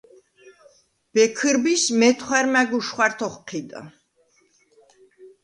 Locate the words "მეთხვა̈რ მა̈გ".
1.99-2.69